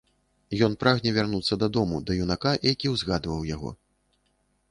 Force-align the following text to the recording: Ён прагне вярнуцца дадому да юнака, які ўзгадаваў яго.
Ён 0.67 0.71
прагне 0.83 1.11
вярнуцца 1.17 1.57
дадому 1.65 1.99
да 2.09 2.17
юнака, 2.23 2.51
які 2.71 2.87
ўзгадаваў 2.95 3.47
яго. 3.55 3.71